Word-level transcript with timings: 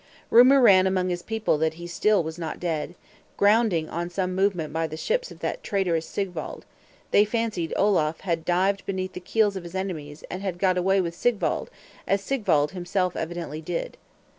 Rumor 0.31 0.59
ran 0.59 0.87
among 0.87 1.09
his 1.09 1.21
people 1.21 1.59
that 1.59 1.75
he 1.75 1.85
still 1.85 2.23
was 2.23 2.39
not 2.39 2.59
dead; 2.59 2.95
grounding 3.37 3.87
on 3.87 4.09
some 4.09 4.33
movement 4.33 4.73
by 4.73 4.87
the 4.87 4.97
ships 4.97 5.29
of 5.29 5.41
that 5.41 5.61
traitorous 5.61 6.07
Sigwald, 6.07 6.65
they 7.11 7.23
fancied 7.23 7.71
Olaf 7.77 8.21
had 8.21 8.43
dived 8.43 8.83
beneath 8.87 9.13
the 9.13 9.19
keels 9.19 9.55
of 9.55 9.61
his 9.63 9.75
enemies, 9.75 10.23
and 10.27 10.57
got 10.57 10.75
away 10.79 11.01
with 11.01 11.13
Sigwald, 11.13 11.69
as 12.07 12.21
Sigwald 12.23 12.71
himself 12.71 13.15
evidently 13.15 13.61
did. 13.61 13.95